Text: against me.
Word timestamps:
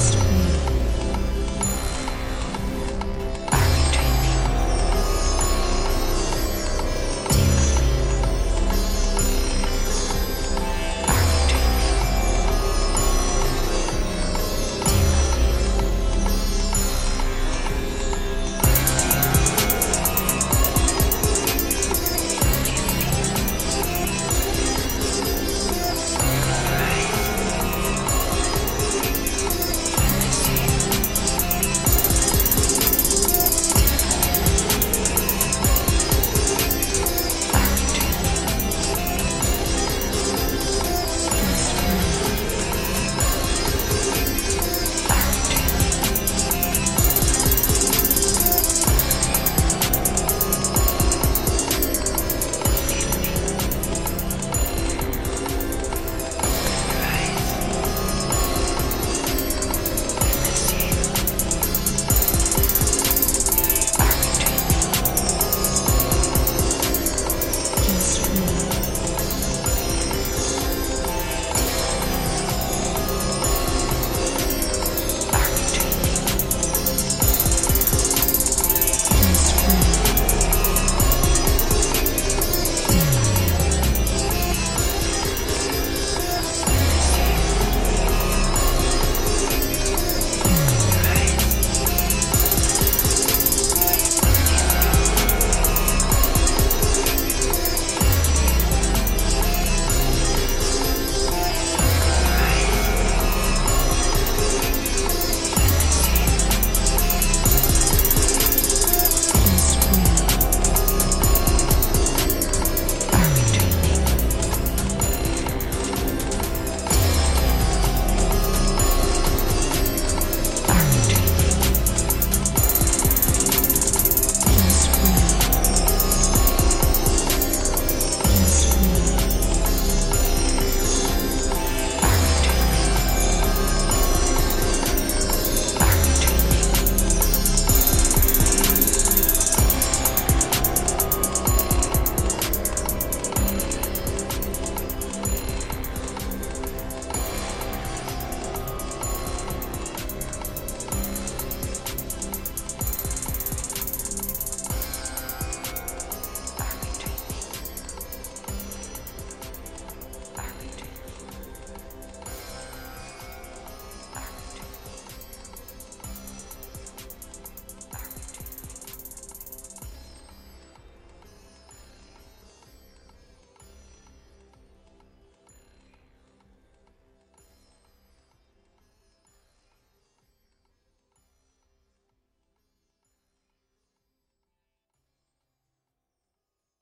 against 0.00 0.30
me. 0.30 0.59